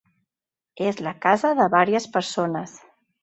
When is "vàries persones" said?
1.75-2.77